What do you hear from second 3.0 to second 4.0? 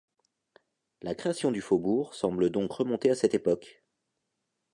à cette époque.